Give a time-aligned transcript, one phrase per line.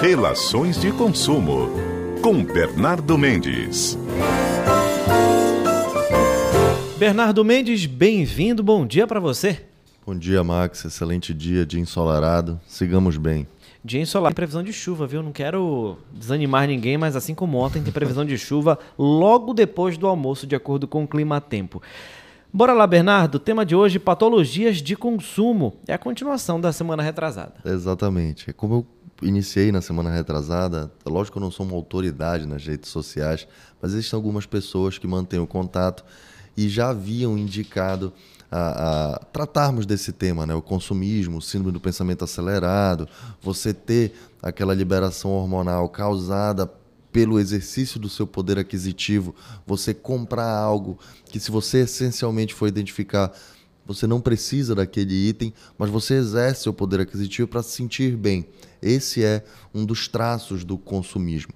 [0.00, 1.70] Relações de consumo
[2.22, 3.98] com Bernardo Mendes.
[6.96, 8.62] Bernardo Mendes, bem-vindo.
[8.62, 9.60] Bom dia para você.
[10.06, 10.84] Bom dia, Max.
[10.84, 12.60] Excelente dia, dia ensolarado.
[12.68, 13.44] Sigamos bem.
[13.84, 15.20] Dia ensolarado, tem previsão de chuva, viu?
[15.20, 20.06] Não quero desanimar ninguém, mas assim como ontem tem previsão de chuva logo depois do
[20.06, 21.82] almoço, de acordo com o clima-tempo.
[22.52, 23.34] Bora lá, Bernardo.
[23.34, 25.74] O tema de hoje, patologias de consumo.
[25.88, 27.54] É a continuação da semana retrasada.
[27.64, 28.52] Exatamente.
[28.52, 28.86] Como eu
[29.22, 33.46] iniciei na semana retrasada, lógico que eu não sou uma autoridade nas redes sociais,
[33.80, 36.04] mas existem algumas pessoas que mantêm o contato
[36.56, 38.12] e já haviam indicado
[38.50, 40.54] a, a, tratarmos desse tema, né?
[40.54, 43.08] o consumismo, o síndrome do pensamento acelerado,
[43.42, 44.12] você ter
[44.42, 46.70] aquela liberação hormonal causada
[47.12, 49.34] pelo exercício do seu poder aquisitivo,
[49.66, 53.32] você comprar algo que, se você essencialmente for identificar,
[53.88, 58.46] você não precisa daquele item, mas você exerce seu poder aquisitivo para se sentir bem.
[58.82, 59.42] Esse é
[59.74, 61.54] um dos traços do consumismo.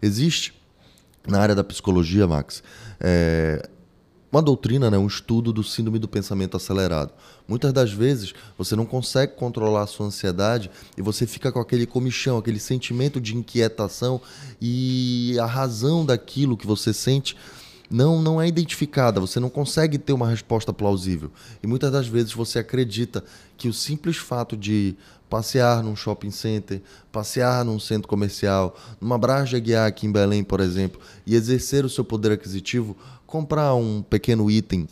[0.00, 0.54] Existe
[1.28, 2.62] na área da psicologia, Max,
[2.98, 3.68] é,
[4.32, 7.12] uma doutrina, né, um estudo do síndrome do pensamento acelerado.
[7.46, 11.86] Muitas das vezes você não consegue controlar a sua ansiedade e você fica com aquele
[11.86, 14.20] comichão, aquele sentimento de inquietação
[14.60, 17.36] e a razão daquilo que você sente
[17.94, 21.30] não, não é identificada, você não consegue ter uma resposta plausível.
[21.62, 23.22] E muitas das vezes você acredita
[23.56, 24.96] que o simples fato de
[25.30, 30.58] passear num shopping center, passear num centro comercial, numa Braja Guiar aqui em Belém, por
[30.58, 32.96] exemplo, e exercer o seu poder aquisitivo,
[33.28, 34.88] comprar um pequeno item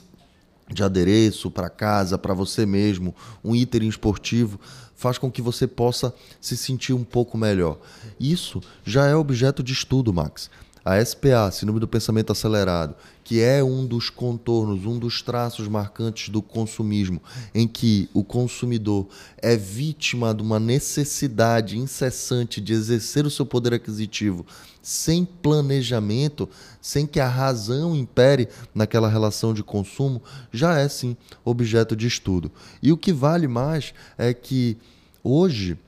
[0.69, 4.61] de adereço para casa, para você mesmo, um item esportivo,
[4.95, 7.81] faz com que você possa se sentir um pouco melhor.
[8.21, 10.49] Isso já é objeto de estudo, Max.
[10.85, 16.29] A SPA, Síndrome do Pensamento Acelerado, que é um dos contornos, um dos traços marcantes
[16.29, 17.23] do consumismo,
[17.55, 19.07] em que o consumidor
[19.39, 24.45] é vítima de uma necessidade incessante de exercer o seu poder aquisitivo
[24.83, 26.49] sem planejamento,
[26.81, 30.21] sem que a razão impere naquela relação de consumo,
[30.53, 32.51] já é sim objeto de estudo.
[32.83, 34.77] E o que vale mais é que
[35.23, 35.79] hoje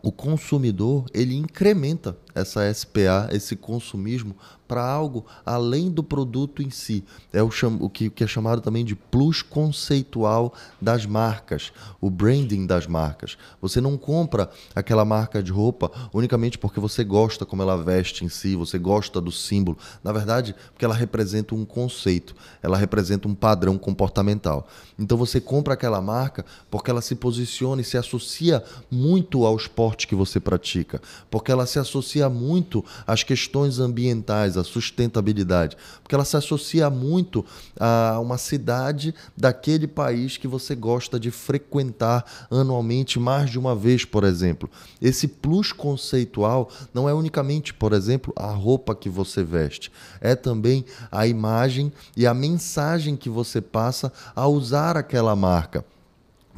[0.00, 4.34] o consumidor ele incrementa essa SPA, esse consumismo,
[4.68, 7.02] para algo além do produto em si.
[7.32, 12.10] É o, cham o, que, que, é chamado também de plus conceitual das marcas, o
[12.10, 13.38] branding das marcas.
[13.62, 18.28] Você não compra aquela marca de roupa unicamente porque você gosta como ela veste em
[18.28, 19.78] si, você gosta do símbolo.
[20.04, 24.68] Na verdade, porque ela representa um conceito, ela representa um padrão comportamental.
[24.98, 30.06] Então você compra aquela marca porque ela se posiciona e se associa muito ao esporte
[30.06, 31.00] que você pratica,
[31.30, 37.44] porque ela se associa muito às questões ambientais, à sustentabilidade, porque ela se associa muito
[37.78, 44.04] a uma cidade daquele país que você gosta de frequentar anualmente mais de uma vez,
[44.04, 44.70] por exemplo.
[45.00, 49.90] Esse plus conceitual não é unicamente, por exemplo, a roupa que você veste,
[50.20, 55.84] é também a imagem e a mensagem que você passa a usar aquela marca.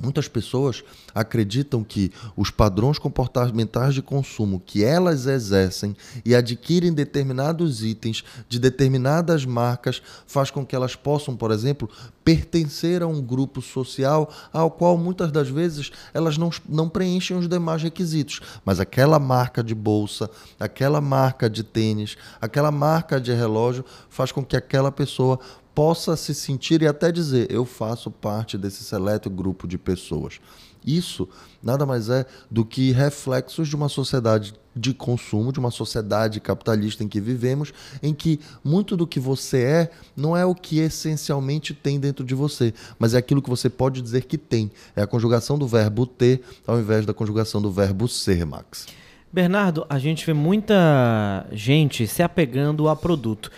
[0.02, 0.82] Muitas pessoas
[1.14, 5.94] acreditam que os padrões comportamentais de consumo que elas exercem
[6.24, 11.88] e adquirem determinados itens de determinadas marcas faz com que elas possam, por exemplo,
[12.24, 17.46] pertencer a um grupo social ao qual muitas das vezes elas não, não preenchem os
[17.46, 18.40] demais requisitos.
[18.64, 24.42] Mas aquela marca de bolsa, aquela marca de tênis, aquela marca de relógio faz com
[24.42, 25.38] que aquela pessoa
[25.80, 30.38] possa se sentir e até dizer: eu faço parte desse seleto grupo de pessoas.
[30.84, 31.26] Isso
[31.62, 37.02] nada mais é do que reflexos de uma sociedade de consumo, de uma sociedade capitalista
[37.02, 41.72] em que vivemos, em que muito do que você é não é o que essencialmente
[41.72, 44.70] tem dentro de você, mas é aquilo que você pode dizer que tem.
[44.94, 48.86] É a conjugação do verbo ter ao invés da conjugação do verbo ser, Max.
[49.32, 53.50] Bernardo, a gente vê muita gente se apegando a produto.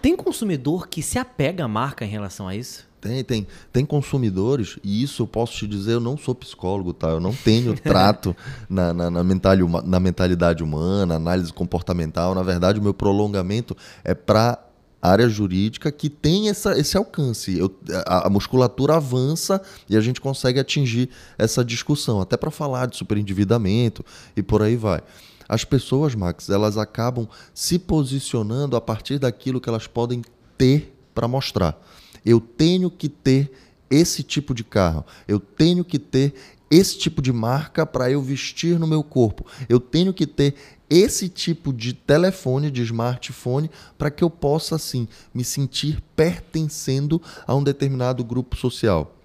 [0.00, 2.88] Tem consumidor que se apega à marca em relação a isso?
[3.00, 3.46] Tem, tem.
[3.72, 7.08] Tem consumidores, e isso eu posso te dizer, eu não sou psicólogo, tá?
[7.08, 8.36] Eu não tenho trato
[8.68, 12.34] na, na, na, mentalidade, na mentalidade humana, análise comportamental.
[12.34, 14.58] Na verdade, o meu prolongamento é para
[15.02, 17.58] área jurídica que tem essa, esse alcance.
[17.58, 17.74] Eu,
[18.06, 21.08] a, a, musculatura avança e a gente consegue atingir
[21.38, 24.04] essa discussão, até para falar de superendividamento
[24.36, 25.02] e por aí vai.
[25.50, 30.22] As pessoas, Max, elas acabam se posicionando a partir daquilo que elas podem
[30.56, 31.76] ter para mostrar.
[32.24, 33.50] Eu tenho que ter
[33.90, 36.34] esse tipo de carro, eu tenho que ter
[36.70, 40.54] esse tipo de marca para eu vestir no meu corpo, eu tenho que ter
[40.88, 43.68] esse tipo de telefone, de smartphone,
[43.98, 49.16] para que eu possa, assim, me sentir pertencendo a um determinado grupo social.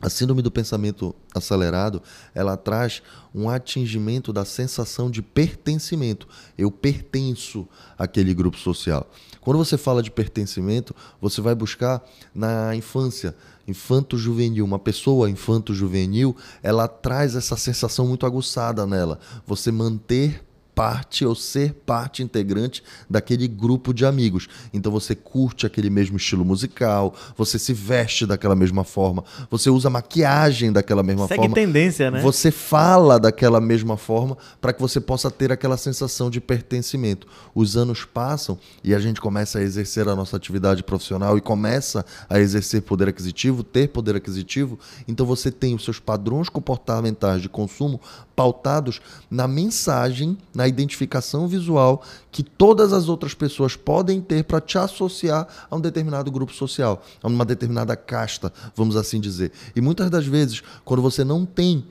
[0.00, 2.02] A síndrome do pensamento acelerado,
[2.34, 3.02] ela traz
[3.34, 6.28] um atingimento da sensação de pertencimento.
[6.56, 7.66] Eu pertenço
[7.98, 9.10] àquele grupo social.
[9.40, 12.04] Quando você fala de pertencimento, você vai buscar
[12.34, 13.34] na infância,
[13.66, 14.64] infanto-juvenil.
[14.64, 19.18] Uma pessoa infanto-juvenil, ela traz essa sensação muito aguçada nela.
[19.46, 20.45] Você manter
[20.76, 24.46] parte ou ser parte integrante daquele grupo de amigos.
[24.74, 29.88] Então você curte aquele mesmo estilo musical, você se veste daquela mesma forma, você usa
[29.88, 31.54] maquiagem daquela mesma Segue forma.
[31.54, 32.20] tendência, né?
[32.20, 37.26] Você fala daquela mesma forma para que você possa ter aquela sensação de pertencimento.
[37.54, 42.04] Os anos passam e a gente começa a exercer a nossa atividade profissional e começa
[42.28, 44.78] a exercer poder aquisitivo, ter poder aquisitivo.
[45.08, 47.98] Então você tem os seus padrões comportamentais de consumo
[48.36, 49.00] pautados
[49.30, 55.48] na mensagem, na identificação visual que todas as outras pessoas podem ter para te associar
[55.70, 59.50] a um determinado grupo social, a uma determinada casta, vamos assim dizer.
[59.74, 61.82] E muitas das vezes, quando você não tem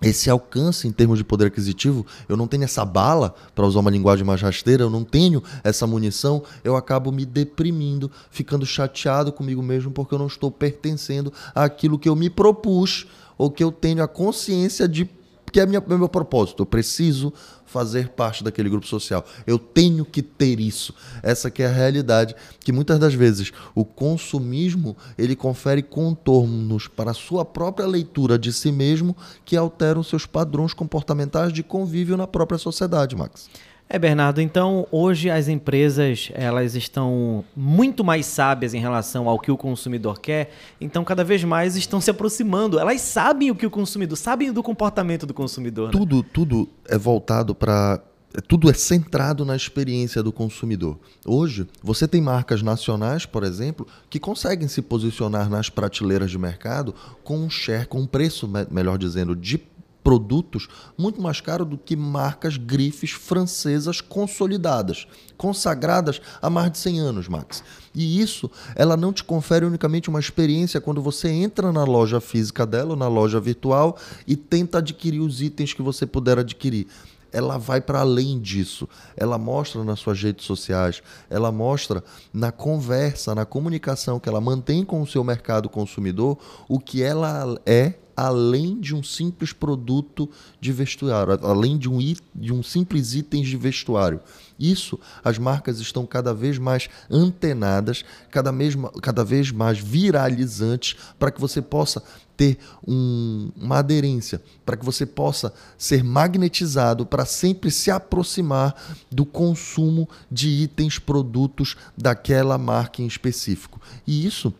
[0.00, 3.90] esse alcance em termos de poder aquisitivo, eu não tenho essa bala, para usar uma
[3.90, 9.62] linguagem mais rasteira, eu não tenho essa munição, eu acabo me deprimindo, ficando chateado comigo
[9.62, 13.06] mesmo porque eu não estou pertencendo àquilo que eu me propus
[13.38, 15.08] ou que eu tenho a consciência de
[15.52, 16.62] que é minha, meu propósito.
[16.62, 17.32] Eu preciso
[17.66, 19.24] fazer parte daquele grupo social.
[19.46, 20.94] Eu tenho que ter isso.
[21.22, 27.10] Essa que é a realidade que muitas das vezes o consumismo ele confere contornos para
[27.10, 32.26] a sua própria leitura de si mesmo que alteram seus padrões comportamentais de convívio na
[32.26, 33.48] própria sociedade, Max.
[33.88, 39.50] É, Bernardo, então hoje as empresas elas estão muito mais sábias em relação ao que
[39.50, 40.50] o consumidor quer,
[40.80, 42.78] então cada vez mais estão se aproximando.
[42.78, 45.88] Elas sabem o que o consumidor, sabem do comportamento do consumidor.
[45.88, 45.92] Né?
[45.92, 48.00] Tudo, tudo é voltado para
[48.48, 50.98] tudo é centrado na experiência do consumidor.
[51.26, 56.94] Hoje, você tem marcas nacionais, por exemplo, que conseguem se posicionar nas prateleiras de mercado
[57.22, 59.58] com um share, com um preço, melhor dizendo, de
[60.02, 65.06] produtos muito mais caro do que marcas grifes francesas consolidadas,
[65.36, 67.62] consagradas há mais de 100 anos, Max.
[67.94, 72.66] E isso, ela não te confere unicamente uma experiência quando você entra na loja física
[72.66, 73.96] dela ou na loja virtual
[74.26, 76.86] e tenta adquirir os itens que você puder adquirir
[77.32, 78.86] ela vai para além disso.
[79.16, 84.84] Ela mostra nas suas redes sociais, ela mostra na conversa, na comunicação que ela mantém
[84.84, 86.36] com o seu mercado consumidor
[86.68, 90.28] o que ela é além de um simples produto
[90.60, 91.98] de vestuário, além de um,
[92.34, 94.20] de um simples itens de vestuário.
[94.58, 101.30] Isso, as marcas estão cada vez mais antenadas, cada, mesma, cada vez mais viralizantes, para
[101.30, 102.02] que você possa
[102.36, 108.74] ter um, uma aderência, para que você possa ser magnetizado para sempre se aproximar
[109.10, 113.80] do consumo de itens, produtos daquela marca em específico.
[114.06, 114.54] E isso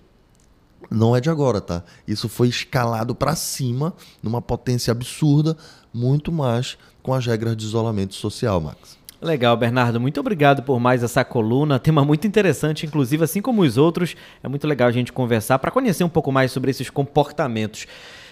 [0.90, 1.82] não é de agora, tá?
[2.06, 5.56] Isso foi escalado para cima, numa potência absurda,
[5.92, 9.02] muito mais com as regras de isolamento social, Max.
[9.20, 10.00] Legal, Bernardo.
[10.00, 11.78] Muito obrigado por mais essa coluna.
[11.78, 14.16] Tema muito interessante, inclusive, assim como os outros.
[14.42, 17.86] É muito legal a gente conversar para conhecer um pouco mais sobre esses comportamentos.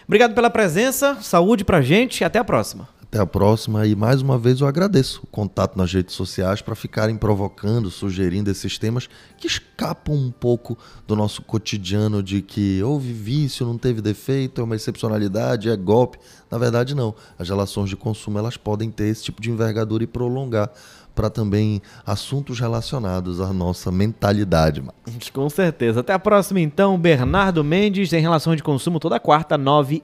[0.04, 2.88] Obrigado pela presença, saúde pra gente e até a próxima.
[3.10, 6.76] Até a próxima e mais uma vez eu agradeço o contato nas redes sociais para
[6.76, 10.78] ficarem provocando, sugerindo esses temas que escapam um pouco
[11.08, 16.20] do nosso cotidiano de que houve vício, não teve defeito, é uma excepcionalidade, é golpe.
[16.48, 17.12] Na verdade não.
[17.36, 20.70] As relações de consumo elas podem ter esse tipo de envergadura e prolongar
[21.14, 24.82] para também assuntos relacionados à nossa mentalidade.
[25.32, 26.00] Com certeza.
[26.00, 26.98] Até a próxima, então.
[26.98, 29.98] Bernardo Mendes, em relação de consumo, toda quarta, 9